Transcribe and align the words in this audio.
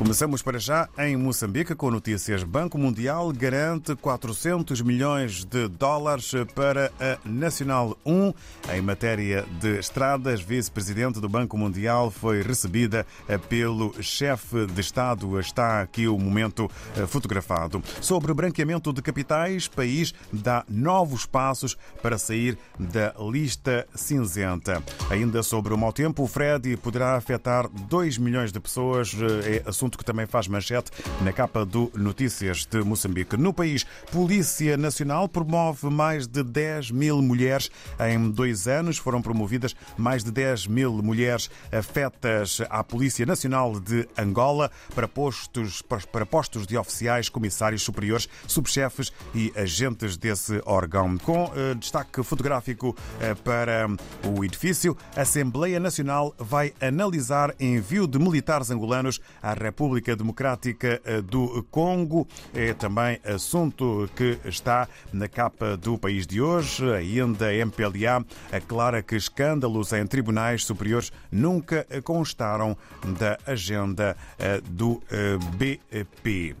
Começamos 0.00 0.40
para 0.40 0.58
já 0.58 0.88
em 0.96 1.14
Moçambique 1.14 1.74
com 1.74 1.90
notícias. 1.90 2.42
Banco 2.42 2.78
Mundial 2.78 3.30
garante 3.34 3.94
400 3.94 4.80
milhões 4.80 5.44
de 5.44 5.68
dólares 5.68 6.32
para 6.54 6.90
a 6.98 7.18
Nacional 7.28 7.94
1. 8.06 8.32
Em 8.72 8.80
matéria 8.80 9.44
de 9.60 9.78
estradas, 9.78 10.40
vice-presidente 10.40 11.20
do 11.20 11.28
Banco 11.28 11.58
Mundial 11.58 12.10
foi 12.10 12.40
recebida 12.40 13.06
pelo 13.50 13.92
chefe 14.02 14.64
de 14.64 14.80
Estado. 14.80 15.38
Está 15.38 15.82
aqui 15.82 16.08
o 16.08 16.18
momento 16.18 16.70
fotografado. 17.06 17.82
Sobre 18.00 18.32
branqueamento 18.32 18.94
de 18.94 19.02
capitais, 19.02 19.68
país 19.68 20.14
dá 20.32 20.64
novos 20.66 21.26
passos 21.26 21.76
para 22.02 22.16
sair 22.16 22.56
da 22.78 23.14
lista 23.30 23.86
cinzenta. 23.94 24.82
Ainda 25.10 25.42
sobre 25.42 25.74
o 25.74 25.78
mau 25.78 25.92
tempo, 25.92 26.22
o 26.22 26.26
Fred 26.26 26.74
poderá 26.78 27.16
afetar 27.16 27.68
2 27.68 28.16
milhões 28.16 28.50
de 28.50 28.58
pessoas. 28.58 29.14
É 29.44 29.68
assunto 29.68 29.89
que 29.98 30.04
também 30.04 30.26
faz 30.26 30.48
manchete 30.48 30.90
na 31.22 31.32
capa 31.32 31.64
do 31.64 31.90
Notícias 31.94 32.64
de 32.64 32.82
Moçambique. 32.82 33.36
No 33.36 33.52
país, 33.52 33.84
Polícia 34.12 34.76
Nacional 34.76 35.28
promove 35.28 35.88
mais 35.88 36.26
de 36.26 36.42
10 36.42 36.90
mil 36.90 37.20
mulheres. 37.22 37.70
Em 37.98 38.30
dois 38.30 38.66
anos 38.66 38.98
foram 38.98 39.20
promovidas 39.20 39.74
mais 39.96 40.22
de 40.22 40.30
10 40.30 40.66
mil 40.66 40.92
mulheres 41.02 41.50
afetas 41.72 42.60
à 42.70 42.82
Polícia 42.84 43.26
Nacional 43.26 43.78
de 43.80 44.08
Angola 44.16 44.70
para 44.94 45.08
postos, 45.08 45.82
para 45.82 46.26
postos 46.26 46.66
de 46.66 46.76
oficiais, 46.76 47.28
comissários 47.28 47.82
superiores, 47.82 48.28
subchefes 48.46 49.12
e 49.34 49.52
agentes 49.56 50.16
desse 50.16 50.60
órgão. 50.64 51.18
Com 51.18 51.50
eh, 51.54 51.74
destaque 51.74 52.22
fotográfico 52.22 52.96
eh, 53.20 53.34
para 53.34 53.88
o 54.24 54.44
edifício, 54.44 54.96
a 55.16 55.22
Assembleia 55.22 55.80
Nacional 55.80 56.34
vai 56.38 56.72
analisar 56.80 57.54
envio 57.58 58.06
de 58.06 58.18
militares 58.18 58.70
angolanos 58.70 59.20
à 59.42 59.54
República 59.54 59.79
Democrática 60.16 61.00
eh, 61.04 61.22
do 61.22 61.62
Congo. 61.70 62.26
É 62.52 62.74
também 62.74 63.18
assunto 63.24 64.08
que 64.14 64.38
está 64.44 64.86
na 65.12 65.28
capa 65.28 65.76
do 65.76 65.96
país 65.96 66.26
de 66.26 66.40
hoje. 66.40 66.92
Ainda 66.92 67.46
a 67.46 67.54
MPLA 67.54 68.24
aclara 68.52 69.02
que 69.02 69.16
escândalos 69.16 69.92
em 69.92 70.06
tribunais 70.06 70.64
superiores 70.64 71.12
nunca 71.30 71.86
constaram 72.04 72.76
da 73.18 73.38
agenda 73.46 74.16
eh, 74.38 74.60
do 74.68 75.02
eh, 75.10 75.38
BP. 75.56 76.56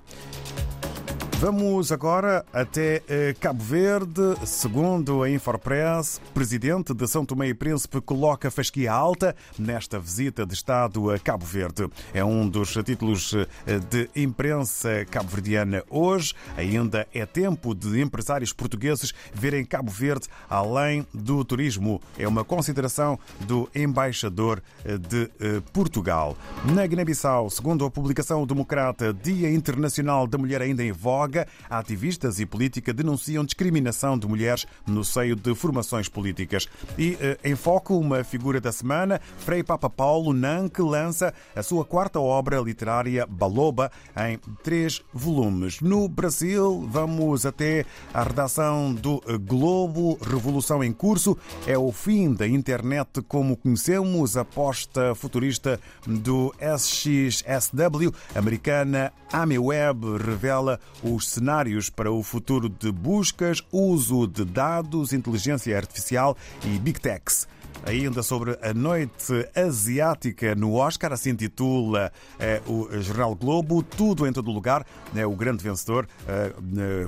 Vamos 1.40 1.90
agora 1.90 2.44
até 2.52 3.02
eh, 3.08 3.34
Cabo 3.40 3.64
Verde. 3.64 4.20
Segundo 4.44 5.22
a 5.22 5.30
Infopress, 5.30 6.20
presidente 6.34 6.92
de 6.92 7.08
São 7.08 7.24
Tomé 7.24 7.48
e 7.48 7.54
Príncipe 7.54 7.98
coloca 8.02 8.50
fasquia 8.50 8.92
alta 8.92 9.34
nesta 9.58 9.98
visita 9.98 10.44
de 10.44 10.52
Estado 10.52 11.10
a 11.10 11.18
Cabo 11.18 11.46
Verde. 11.46 11.88
É 12.12 12.22
um 12.22 12.46
dos 12.46 12.74
títulos 12.84 13.32
eh, 13.32 13.78
de 13.88 14.10
imprensa 14.14 15.06
cabo-verdiana 15.10 15.82
hoje. 15.88 16.34
Ainda 16.58 17.08
é 17.14 17.24
tempo 17.24 17.74
de 17.74 18.02
empresários 18.02 18.52
portugueses 18.52 19.14
verem 19.32 19.64
Cabo 19.64 19.90
Verde 19.90 20.28
além 20.46 21.06
do 21.14 21.42
turismo. 21.42 22.02
É 22.18 22.28
uma 22.28 22.44
consideração 22.44 23.18
do 23.46 23.66
embaixador 23.74 24.62
eh, 24.84 24.98
de 24.98 25.30
Portugal. 25.72 26.36
Na 26.66 26.86
Guiné-Bissau, 26.86 27.48
segundo 27.48 27.86
a 27.86 27.90
publicação 27.90 28.44
democrata 28.44 29.14
Dia 29.14 29.50
Internacional 29.50 30.26
da 30.26 30.36
Mulher 30.36 30.60
ainda 30.60 30.84
em 30.84 30.92
voga, 30.92 31.29
ativistas 31.68 32.40
e 32.40 32.46
política 32.46 32.92
denunciam 32.92 33.44
discriminação 33.44 34.18
de 34.18 34.26
mulheres 34.26 34.66
no 34.86 35.04
seio 35.04 35.36
de 35.36 35.54
formações 35.54 36.08
políticas. 36.08 36.68
E 36.98 37.16
em 37.44 37.54
foco, 37.54 37.96
uma 37.96 38.24
figura 38.24 38.60
da 38.60 38.72
semana, 38.72 39.20
Frei 39.38 39.62
Papa 39.62 39.88
Paulo 39.88 40.32
Nanque 40.32 40.82
lança 40.82 41.32
a 41.54 41.62
sua 41.62 41.84
quarta 41.84 42.20
obra 42.20 42.60
literária, 42.60 43.26
Baloba, 43.26 43.90
em 44.28 44.38
três 44.62 45.02
volumes. 45.12 45.80
No 45.80 46.08
Brasil, 46.08 46.86
vamos 46.88 47.46
até 47.46 47.84
a 48.12 48.22
redação 48.22 48.94
do 48.94 49.22
Globo, 49.40 50.18
Revolução 50.22 50.82
em 50.82 50.92
Curso. 50.92 51.36
É 51.66 51.76
o 51.76 51.92
fim 51.92 52.32
da 52.32 52.46
internet 52.46 53.22
como 53.28 53.56
conhecemos, 53.56 54.36
aposta 54.36 55.14
futurista 55.14 55.80
do 56.06 56.54
SXSW, 56.60 58.12
americana 58.34 59.12
AmiWeb, 59.32 60.18
revela 60.18 60.80
os 61.02 61.19
os 61.20 61.28
cenários 61.28 61.90
para 61.90 62.10
o 62.10 62.22
futuro 62.22 62.66
de 62.66 62.90
buscas, 62.90 63.62
uso 63.70 64.26
de 64.26 64.42
dados, 64.42 65.12
inteligência 65.12 65.76
artificial 65.76 66.34
e 66.64 66.78
Big 66.78 66.98
Techs. 66.98 67.46
Ainda 67.86 68.22
sobre 68.22 68.58
a 68.62 68.74
noite 68.74 69.48
asiática 69.54 70.54
no 70.54 70.74
Oscar, 70.74 71.12
assim 71.12 71.34
titula 71.34 72.12
é, 72.38 72.60
o 72.66 72.88
Jornal 73.00 73.34
Globo, 73.34 73.82
tudo 73.82 74.26
em 74.26 74.32
todo 74.32 74.50
lugar, 74.50 74.86
é 75.14 75.26
o 75.26 75.34
grande 75.34 75.64
vencedor. 75.64 76.06
É, 76.28 76.52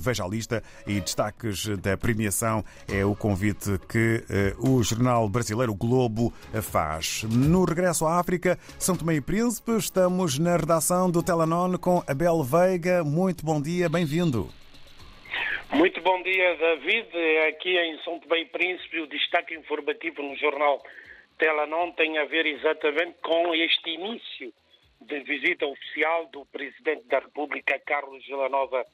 veja 0.01 0.25
a 0.25 0.29
lista 0.29 0.63
e 0.87 0.99
destaques 1.01 1.67
da 1.79 1.97
premiação 1.97 2.65
é 2.89 3.05
o 3.05 3.15
convite 3.15 3.79
que 3.89 4.25
é, 4.31 4.55
o 4.59 4.83
jornal 4.83 5.29
brasileiro 5.29 5.75
Globo 5.75 6.33
faz. 6.63 7.25
No 7.31 7.65
regresso 7.65 8.07
à 8.07 8.19
África, 8.19 8.59
São 8.79 8.97
Tomé 8.97 9.17
e 9.17 9.21
Príncipe, 9.21 9.77
estamos 9.77 10.39
na 10.39 10.57
redação 10.57 11.11
do 11.11 11.23
Telenon 11.23 11.77
com 11.77 12.03
Abel 12.07 12.43
Veiga. 12.43 13.05
Muito 13.05 13.45
bom 13.45 13.61
dia, 13.61 13.89
bem-vindo. 13.89 14.62
Muito 15.73 16.03
bom 16.03 16.23
dia, 16.23 16.55
David. 16.57 17.09
Aqui 17.49 17.79
em 17.79 17.99
São 18.03 18.19
Tomé 18.21 18.41
e 18.41 18.45
Príncipe, 18.45 19.01
o 19.01 19.07
destaque 19.07 19.55
informativo 19.55 20.23
no 20.23 20.37
jornal 20.37 20.83
Telanon 21.39 21.93
tem 21.93 22.19
a 22.19 22.27
ver 22.27 22.45
exatamente 22.45 23.15
com 23.23 23.55
este 23.55 23.89
início 23.89 24.53
de 25.01 25.21
visita 25.21 25.65
oficial 25.65 26.27
do 26.27 26.45
Presidente 26.45 27.09
da 27.09 27.21
República, 27.21 27.81
Carlos 27.87 28.23
Villanova, 28.27 28.85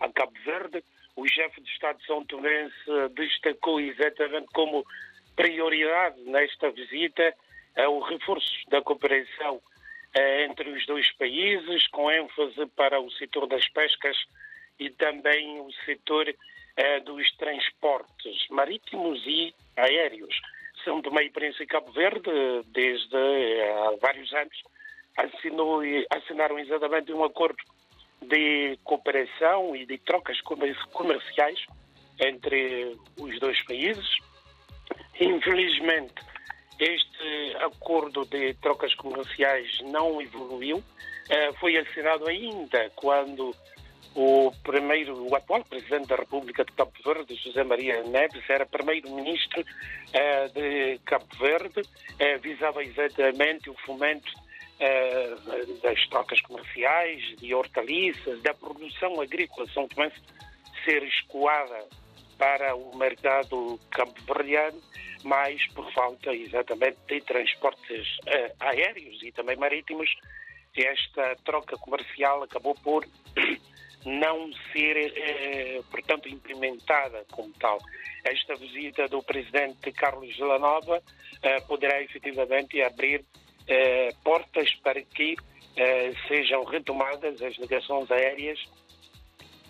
a 0.00 0.08
Cabo 0.08 0.32
Verde. 0.42 0.82
O 1.16 1.28
chefe 1.28 1.60
de 1.60 1.70
Estado 1.70 1.98
de 1.98 2.06
São 2.06 2.24
Tomé 2.24 2.70
destacou 3.10 3.78
exatamente 3.78 4.48
como 4.54 4.86
prioridade 5.36 6.18
nesta 6.22 6.70
visita 6.70 7.34
o 7.76 8.00
reforço 8.00 8.70
da 8.70 8.80
cooperação 8.80 9.60
eh, 10.14 10.44
entre 10.44 10.70
os 10.70 10.86
dois 10.86 11.10
países, 11.12 11.86
com 11.88 12.10
ênfase 12.10 12.66
para 12.74 12.98
o 12.98 13.10
setor 13.12 13.46
das 13.46 13.68
pescas 13.68 14.16
e 14.78 14.90
também 14.90 15.60
o 15.60 15.70
setor 15.84 16.32
eh, 16.76 17.00
dos 17.00 17.30
transportes 17.36 18.46
marítimos 18.50 19.22
e 19.26 19.54
aéreos. 19.76 20.34
São 20.84 21.00
Tomé 21.00 21.24
e 21.24 21.30
Príncipe 21.30 21.66
Cabo 21.66 21.92
Verde, 21.92 22.30
desde 22.66 23.16
eh, 23.16 23.72
há 23.72 23.96
vários 24.00 24.32
anos, 24.32 24.62
assinou, 25.16 25.80
assinaram 26.10 26.58
exatamente 26.58 27.12
um 27.12 27.24
acordo 27.24 27.62
de 28.22 28.78
cooperação 28.84 29.76
e 29.76 29.84
de 29.84 29.98
trocas 29.98 30.40
comerciais 30.40 31.66
entre 32.20 32.96
os 33.18 33.38
dois 33.38 33.60
países. 33.64 34.16
Infelizmente, 35.20 36.14
este 36.78 37.56
acordo 37.60 38.24
de 38.24 38.54
trocas 38.54 38.94
comerciais 38.94 39.80
não 39.82 40.20
evoluiu. 40.20 40.82
Eh, 41.28 41.52
foi 41.60 41.76
assinado 41.76 42.26
ainda 42.28 42.90
quando 42.96 43.54
o 44.14 44.52
primeiro, 44.62 45.26
o 45.26 45.34
atual 45.34 45.64
presidente 45.64 46.08
da 46.08 46.16
República 46.16 46.64
de 46.64 46.72
Cabo 46.72 46.92
Verde, 47.04 47.34
José 47.36 47.64
Maria 47.64 48.02
Neves, 48.02 48.48
era 48.48 48.66
primeiro-ministro 48.66 49.60
uh, 49.60 50.52
de 50.52 50.98
Cabo 51.04 51.26
Verde, 51.38 51.80
uh, 51.80 52.40
visava 52.40 52.84
exatamente 52.84 53.70
o 53.70 53.74
fomento 53.86 54.30
uh, 54.32 55.80
das 55.82 56.06
trocas 56.08 56.40
comerciais, 56.42 57.22
de 57.38 57.54
hortaliças, 57.54 58.42
da 58.42 58.52
produção 58.52 59.20
agrícola 59.20 59.66
São 59.72 59.88
Tomé 59.88 60.12
ser 60.84 61.02
escoada 61.04 61.86
para 62.36 62.74
o 62.74 62.96
mercado 62.96 63.78
cabo-verdiano, 63.90 64.80
mas 65.22 65.64
por 65.68 65.90
falta 65.92 66.34
exatamente 66.34 66.98
de 67.06 67.20
transportes 67.20 68.18
aéreos 68.58 69.22
e 69.22 69.30
também 69.30 69.56
marítimos, 69.56 70.10
esta 70.76 71.36
troca 71.44 71.76
comercial 71.76 72.42
acabou 72.42 72.74
por 72.74 73.06
não 74.04 74.50
ser, 74.72 74.96
eh, 74.96 75.80
portanto, 75.90 76.28
implementada 76.28 77.24
como 77.30 77.52
tal. 77.54 77.78
Esta 78.24 78.54
visita 78.56 79.08
do 79.08 79.22
presidente 79.22 79.92
Carlos 79.92 80.36
Villanova 80.36 81.02
eh, 81.42 81.60
poderá 81.62 82.02
efetivamente 82.02 82.80
abrir 82.82 83.24
eh, 83.66 84.10
portas 84.24 84.74
para 84.76 85.00
que 85.02 85.36
eh, 85.76 86.12
sejam 86.28 86.64
retomadas 86.64 87.40
as 87.42 87.56
ligações 87.56 88.10
aéreas 88.10 88.58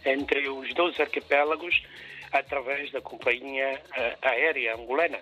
entre 0.04 0.48
os 0.48 0.72
dois 0.74 0.98
arquipélagos 0.98 1.82
através 2.32 2.90
da 2.90 3.00
companhia 3.00 3.80
eh, 3.94 4.16
aérea 4.22 4.74
angolana 4.74 5.20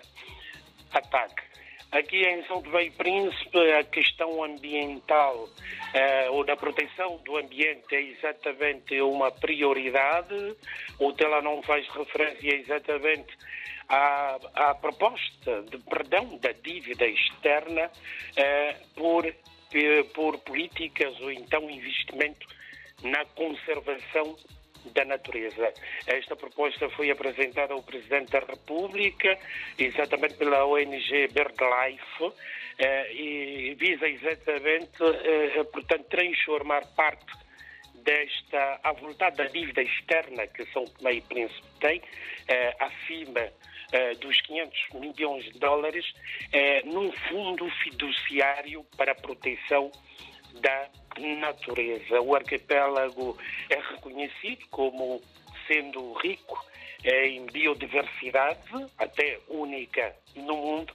ATAC. 0.91 1.50
Aqui 1.91 2.25
em 2.25 2.41
São 2.45 2.63
e 2.79 2.89
Príncipe, 2.91 3.71
a 3.73 3.83
questão 3.83 4.41
ambiental 4.45 5.43
uh, 5.43 6.31
ou 6.31 6.45
da 6.45 6.55
proteção 6.55 7.17
do 7.25 7.35
ambiente 7.35 7.93
é 7.93 8.01
exatamente 8.01 9.01
uma 9.01 9.29
prioridade. 9.29 10.55
O 10.97 11.11
TELA 11.11 11.41
não 11.41 11.61
faz 11.63 11.85
referência 11.89 12.55
exatamente 12.55 13.37
à, 13.89 14.39
à 14.53 14.75
proposta 14.75 15.63
de 15.63 15.77
perdão 15.79 16.37
da 16.37 16.53
dívida 16.53 17.05
externa 17.05 17.87
uh, 17.87 18.89
por 18.95 19.25
por 20.13 20.37
políticas 20.39 21.17
ou 21.21 21.31
então 21.31 21.69
investimento 21.69 22.45
na 23.03 23.23
conservação 23.25 24.35
da 24.89 25.05
natureza. 25.05 25.73
Esta 26.07 26.35
proposta 26.35 26.89
foi 26.89 27.11
apresentada 27.11 27.73
ao 27.73 27.83
Presidente 27.83 28.31
da 28.31 28.39
República, 28.39 29.37
exatamente 29.77 30.35
pela 30.35 30.65
ONG 30.65 31.27
BirdLife, 31.27 32.33
eh, 32.77 33.13
e 33.13 33.75
visa 33.75 34.07
exatamente, 34.07 35.03
eh, 35.03 35.63
portanto, 35.65 36.05
transformar 36.09 36.85
parte 36.95 37.31
desta 37.93 38.79
avultada 38.83 39.47
dívida 39.49 39.83
externa 39.83 40.47
que 40.47 40.65
São 40.73 40.85
Tomé 40.85 41.13
e 41.13 41.21
Príncipe 41.21 41.67
tem, 41.79 42.01
eh, 42.47 42.75
acima 42.79 43.51
dos 44.21 44.39
500 44.43 44.79
milhões 44.93 45.43
de 45.51 45.59
dólares, 45.59 46.05
num 46.85 47.11
fundo 47.11 47.69
fiduciário 47.83 48.85
para 48.95 49.11
a 49.11 49.15
proteção 49.15 49.91
da 50.59 50.89
natureza. 51.17 52.21
O 52.21 52.35
arquipélago 52.35 53.37
é 53.69 53.79
reconhecido 53.93 54.65
como 54.69 55.21
sendo 55.67 56.13
rico 56.13 56.71
em 57.03 57.45
biodiversidade, 57.47 58.59
até 58.97 59.39
única 59.47 60.15
no 60.35 60.55
mundo, 60.55 60.93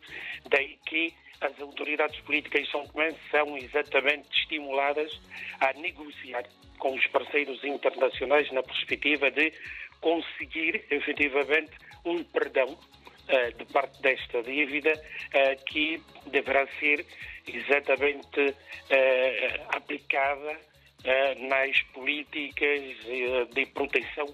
daí 0.48 0.78
que 0.86 1.12
as 1.40 1.60
autoridades 1.60 2.18
políticas 2.20 2.68
São 2.70 2.86
são 3.30 3.58
exatamente 3.58 4.28
estimuladas 4.38 5.20
a 5.60 5.72
negociar 5.74 6.44
com 6.78 6.94
os 6.94 7.06
parceiros 7.08 7.62
internacionais 7.64 8.50
na 8.52 8.62
perspectiva 8.62 9.30
de 9.30 9.52
conseguir 10.00 10.84
efetivamente 10.90 11.72
um 12.04 12.22
perdão 12.24 12.68
uh, 12.68 13.58
de 13.58 13.64
parte 13.72 14.00
desta 14.00 14.42
dívida 14.42 14.92
uh, 14.92 15.64
que 15.64 16.00
deverá 16.26 16.66
ser 16.78 17.04
exatamente 17.46 18.40
uh, 18.40 19.76
aplicada 19.76 20.52
uh, 20.52 21.48
nas 21.48 21.80
políticas 21.94 22.80
uh, 23.04 23.54
de 23.54 23.66
proteção 23.66 24.26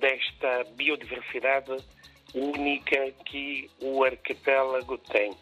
desta 0.00 0.64
biodiversidade 0.74 1.76
única 2.32 3.12
que 3.26 3.68
o 3.78 4.02
arquipélago 4.02 4.96
tem. 4.96 5.36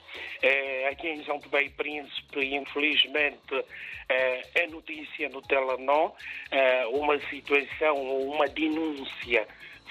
aqui 0.90 1.06
em 1.06 1.22
São 1.22 1.38
Tomé 1.38 1.66
e 1.66 1.70
Príncipe, 1.70 2.44
infelizmente, 2.52 3.64
é 4.08 4.66
notícia 4.66 5.28
no 5.28 5.40
Telenor 5.42 6.12
uma 6.90 7.16
situação, 7.30 7.94
uma 8.22 8.48
denúncia 8.48 9.46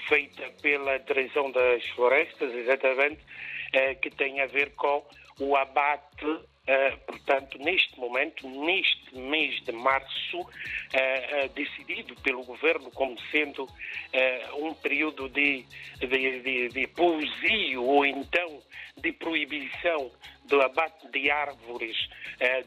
feita 0.06 0.50
pela 0.60 0.98
Direção 0.98 1.50
das 1.50 1.82
Florestas, 1.88 2.54
exatamente, 2.54 3.20
que 4.00 4.10
tem 4.10 4.40
a 4.40 4.46
ver 4.46 4.74
com 4.74 5.04
o 5.40 5.56
abate 5.56 6.26
Uh, 6.68 6.98
portanto, 7.06 7.56
neste 7.56 7.98
momento, 7.98 8.46
neste 8.46 9.16
mês 9.16 9.58
de 9.64 9.72
março, 9.72 10.40
uh, 10.40 11.48
decidido 11.54 12.14
pelo 12.16 12.44
governo 12.44 12.90
como 12.90 13.18
sendo 13.30 13.66
um 14.58 14.74
período 14.74 15.30
de, 15.30 15.64
de, 15.98 16.40
de, 16.42 16.68
de 16.68 16.86
pousio 16.88 17.82
ou 17.82 18.04
então 18.04 18.62
de 18.98 19.12
proibição 19.12 20.10
do 20.44 20.60
abate 20.60 21.08
de 21.08 21.30
árvores 21.30 21.96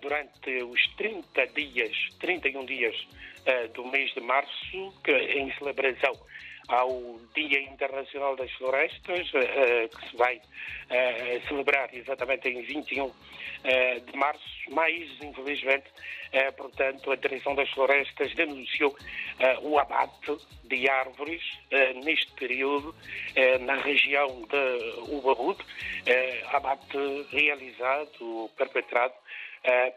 durante 0.02 0.64
os 0.64 0.88
30 0.96 1.48
dias, 1.48 1.96
31 2.20 2.66
dias 2.66 2.96
do 3.74 3.86
mês 3.86 4.12
de 4.14 4.22
março, 4.22 4.94
que, 5.04 5.12
em 5.12 5.52
celebração 5.54 6.14
ao 6.68 7.20
Dia 7.36 7.62
Internacional 7.62 8.36
das 8.36 8.52
Florestas, 8.54 9.30
que 9.30 10.10
se 10.10 10.18
vai 10.18 10.42
celebrar 11.48 11.94
exatamente 11.94 12.50
em 12.50 12.62
21 12.62 13.12
eh, 13.64 14.00
de 14.00 14.18
março, 14.18 14.42
mas 14.72 14.96
infelizmente, 15.22 15.86
eh, 16.32 16.50
portanto, 16.52 17.12
a 17.12 17.16
Direção 17.16 17.54
das 17.54 17.70
Florestas 17.70 18.34
denunciou 18.34 18.96
eh, 19.38 19.60
o 19.62 19.78
abate 19.78 20.36
de 20.64 20.90
árvores 20.90 21.42
neste 22.04 22.32
período 22.34 22.96
na 23.60 23.76
região 23.76 24.42
de 24.44 25.14
Ubarud, 25.14 25.60
abate 26.54 26.98
realizado, 27.30 28.50
perpetrado 28.58 29.14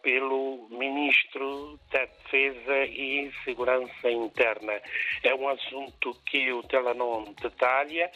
pelo 0.02 0.68
Ministro 0.70 1.78
da 1.90 2.04
Defesa 2.04 2.84
e 2.84 3.32
Segurança 3.44 4.10
Interna. 4.10 4.74
É 5.22 5.34
um 5.34 5.48
assunto 5.48 6.14
que 6.26 6.52
o 6.52 6.62
Telenon 6.64 7.32
detalha, 7.40 8.10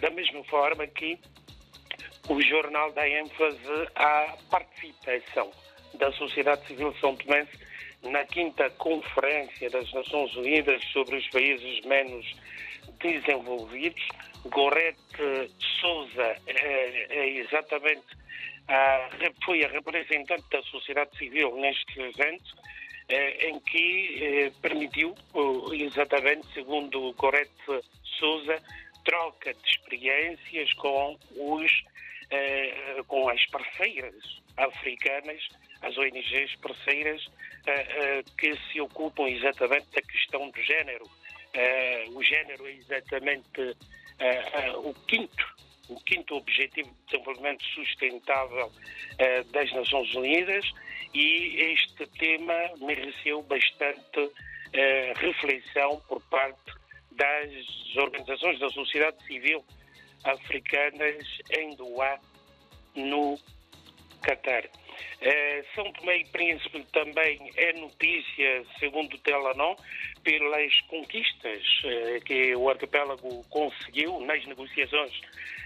da 0.00 0.10
mesma 0.10 0.42
forma 0.44 0.86
que 0.86 1.18
o 2.28 2.40
jornal 2.40 2.92
dá 2.92 3.08
ênfase 3.08 3.88
à 3.94 4.36
participação 4.50 5.50
da 5.94 6.10
sociedade 6.12 6.66
civil 6.66 6.94
são 7.00 7.16
tomense 7.16 7.52
na 8.02 8.24
quinta 8.24 8.68
conferência 8.70 9.70
das 9.70 9.92
Nações 9.92 10.34
Unidas 10.36 10.82
sobre 10.92 11.16
os 11.16 11.28
países 11.28 11.80
menos 11.84 12.26
desenvolvidos. 13.00 14.02
Gorete 14.46 15.52
Souza 15.80 16.36
é, 16.46 17.06
é 17.10 17.28
exatamente 17.38 18.21
foi 19.44 19.64
a 19.64 19.68
representante 19.68 20.44
da 20.50 20.62
sociedade 20.62 21.16
civil 21.16 21.54
neste 21.56 22.00
evento, 22.00 22.54
é, 23.08 23.48
em 23.48 23.60
que 23.60 24.24
é, 24.24 24.50
permitiu, 24.62 25.14
exatamente 25.72 26.46
segundo 26.54 27.12
Gorete 27.14 27.50
Souza, 28.18 28.62
troca 29.04 29.52
de 29.52 29.68
experiências 29.68 30.72
com 30.74 31.18
os 31.36 31.70
eh, 32.34 33.02
com 33.08 33.28
as 33.28 33.44
parceiras 33.50 34.14
africanas, 34.56 35.46
as 35.82 35.98
ONGs 35.98 36.56
parceiras 36.62 37.22
eh, 37.66 37.72
eh, 37.72 38.22
que 38.38 38.56
se 38.56 38.80
ocupam 38.80 39.28
exatamente 39.28 39.90
da 39.90 40.00
questão 40.00 40.48
do 40.48 40.62
género. 40.62 41.04
o 42.14 42.22
género 42.22 42.66
é 42.66 42.72
exatamente 42.72 43.76
o 44.82 44.94
quinto 45.06 45.51
o 45.92 46.00
quinto 46.04 46.36
objetivo 46.36 46.90
de 46.90 47.12
desenvolvimento 47.12 47.64
sustentável 47.74 48.70
das 49.52 49.72
Nações 49.72 50.14
Unidas 50.14 50.64
e 51.14 51.72
este 51.72 52.06
tema 52.18 52.54
mereceu 52.80 53.42
bastante 53.42 54.30
reflexão 55.16 56.00
por 56.08 56.20
parte 56.22 56.72
das 57.12 57.96
organizações 57.96 58.58
da 58.58 58.68
sociedade 58.70 59.22
civil 59.26 59.64
africanas 60.24 61.26
em 61.58 61.74
Doá, 61.76 62.18
no 62.94 63.38
Catar. 64.22 64.64
Eh, 65.20 65.64
São 65.74 65.90
Tomé 65.92 66.18
e 66.18 66.24
Príncipe 66.26 66.84
também 66.92 67.50
é 67.56 67.72
notícia, 67.72 68.64
segundo 68.78 69.18
Telanon, 69.18 69.74
pelas 70.22 70.80
conquistas 70.82 71.62
eh, 71.84 72.20
que 72.24 72.54
o 72.54 72.68
arquipélago 72.68 73.44
conseguiu 73.48 74.20
nas 74.20 74.44
negociações 74.46 75.12
eh, 75.12 75.61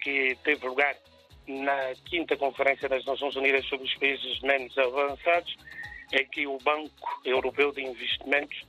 que 0.00 0.36
teve 0.42 0.66
lugar 0.66 0.96
na 1.46 1.94
quinta 2.04 2.36
Conferência 2.36 2.88
das 2.88 3.04
Nações 3.04 3.36
Unidas 3.36 3.64
sobre 3.66 3.86
os 3.86 3.94
países 3.94 4.40
menos 4.40 4.76
avançados, 4.78 5.56
é 6.12 6.24
que 6.24 6.46
o 6.46 6.58
Banco 6.58 7.20
Europeu 7.24 7.72
de 7.72 7.82
Investimentos 7.82 8.66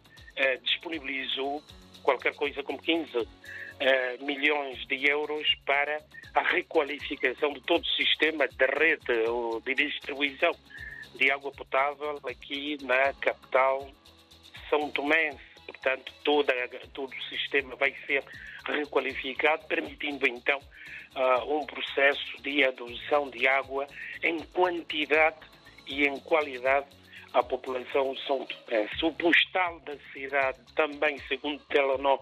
disponibilizou 0.63 1.61
qualquer 2.03 2.33
coisa 2.35 2.63
como 2.63 2.81
15 2.81 3.27
eh, 3.79 4.17
milhões 4.19 4.85
de 4.87 5.09
euros 5.09 5.47
para 5.65 6.01
a 6.35 6.41
requalificação 6.41 7.53
de 7.53 7.61
todo 7.61 7.81
o 7.81 7.95
sistema 7.95 8.45
de 8.47 8.65
rede 8.65 9.63
de 9.63 9.73
distribuição 9.73 10.51
de 11.15 11.31
água 11.31 11.49
potável 11.51 12.19
aqui 12.25 12.77
na 12.83 13.13
capital 13.13 13.89
São 14.69 14.89
Tomé. 14.91 15.35
Portanto, 15.65 16.11
toda, 16.25 16.53
todo 16.93 17.13
o 17.13 17.23
sistema 17.29 17.75
vai 17.77 17.95
ser 18.05 18.23
requalificado, 18.71 19.65
permitindo 19.67 20.27
então 20.27 20.59
uh, 21.15 21.57
um 21.57 21.65
processo 21.65 22.41
de 22.41 22.63
adoção 22.63 23.29
de 23.29 23.47
água 23.47 23.87
em 24.23 24.39
quantidade 24.39 25.37
e 25.87 26.05
em 26.05 26.19
qualidade 26.19 26.87
à 27.33 27.43
população 27.43 28.15
São 28.27 28.45
Tomé. 28.45 28.89
O 29.03 29.13
postal 29.13 29.79
da 29.81 29.97
cidade 30.13 30.59
também, 30.75 31.17
segundo 31.27 31.59
Telenor, 31.65 32.19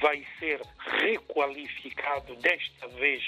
vai 0.00 0.24
ser 0.38 0.60
requalificado 1.00 2.34
desta 2.36 2.88
vez 2.88 3.22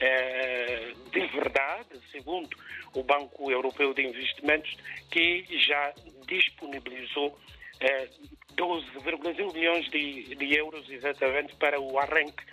eh, 0.00 0.92
de 1.12 1.26
verdade, 1.28 2.00
segundo 2.10 2.56
o 2.94 3.02
Banco 3.02 3.50
Europeu 3.50 3.94
de 3.94 4.02
Investimentos, 4.02 4.76
que 5.10 5.44
já 5.58 5.92
disponibilizou 6.26 7.38
eh, 7.80 8.08
12,1 8.56 9.52
milhões 9.52 9.90
de, 9.90 10.34
de 10.34 10.54
euros 10.56 10.88
exatamente 10.90 11.54
para 11.56 11.80
o 11.80 11.98
arranque 11.98 12.44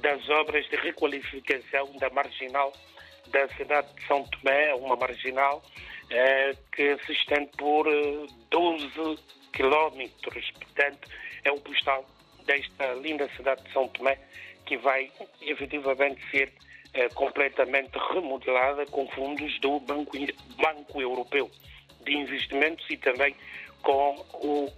das 0.00 0.28
obras 0.28 0.68
de 0.68 0.76
requalificação 0.76 1.96
da 1.98 2.10
marginal 2.10 2.72
da 3.28 3.48
cidade 3.56 3.92
de 3.94 4.06
São 4.06 4.24
Tomé, 4.24 4.74
uma 4.74 4.96
marginal 4.96 5.62
eh, 6.10 6.56
que 6.72 6.96
se 7.04 7.12
estende 7.12 7.50
por 7.58 7.86
12 8.50 8.86
eh, 8.86 9.16
quilómetros. 9.52 10.50
Portanto, 10.52 11.08
é 11.44 11.52
um 11.52 11.58
postal 11.60 12.06
desta 12.46 12.94
linda 12.94 13.28
cidade 13.36 13.62
de 13.64 13.72
São 13.72 13.88
Tomé, 13.88 14.18
que 14.64 14.76
vai 14.78 15.10
efetivamente 15.42 16.20
ser 16.30 16.52
eh, 16.94 17.08
completamente 17.10 17.98
remodelada 18.12 18.86
com 18.86 19.06
fundos 19.08 19.58
do 19.60 19.80
Banco, 19.80 20.16
Banco 20.56 21.00
Europeu 21.00 21.50
de 22.04 22.16
Investimentos 22.16 22.86
e 22.88 22.96
também 22.96 23.34
com 23.82 24.16
o 24.32 24.72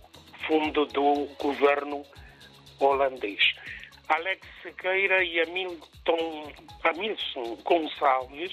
fundo 0.51 0.85
do 0.87 1.27
governo 1.39 2.05
holandês. 2.81 3.41
Alex 4.09 4.45
Sequeira 4.65 5.23
e 5.23 5.41
Hamilton, 5.43 6.53
Hamilton 6.83 7.57
Gonçalves 7.63 8.51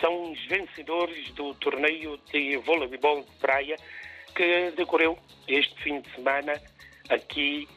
são 0.00 0.32
os 0.32 0.42
vencedores 0.46 1.30
do 1.32 1.52
torneio 1.56 2.18
de 2.32 2.56
voleibol 2.56 3.20
de 3.20 3.30
praia 3.40 3.76
que 4.34 4.70
decorreu 4.70 5.18
este 5.46 5.74
fim 5.82 6.00
de 6.00 6.10
semana 6.14 6.54
aqui 7.10 7.68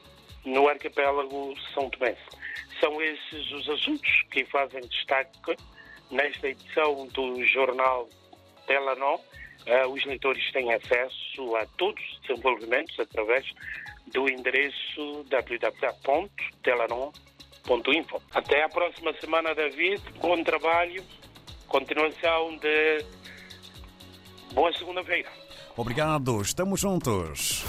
no 0.45 0.69
arquipélago 0.69 1.53
São 1.73 1.89
Tomé. 1.89 2.15
São 2.79 3.01
esses 3.01 3.51
os 3.51 3.69
assuntos 3.69 4.23
que 4.31 4.45
fazem 4.45 4.79
destaque 4.79 5.57
nesta 6.09 6.47
edição 6.47 7.05
do 7.07 7.43
jornal 7.43 8.07
Telanó. 8.65 9.19
Uh, 9.67 9.87
os 9.91 10.03
leitores 10.05 10.51
têm 10.51 10.73
acesso 10.73 11.55
a 11.55 11.67
todos 11.77 12.03
os 12.03 12.19
desenvolvimentos 12.27 12.99
através 12.99 13.45
do 14.13 14.29
endereço 14.29 15.25
www.telanon.info. 15.29 18.21
Até 18.33 18.63
a 18.63 18.69
próxima 18.69 19.13
semana, 19.19 19.53
David. 19.53 20.01
Bom 20.19 20.43
trabalho. 20.43 21.03
Continuação 21.67 22.57
de 22.57 23.05
boa 24.53 24.73
segunda-feira. 24.73 25.29
Obrigado. 25.77 26.41
Estamos 26.41 26.81
juntos. 26.81 27.63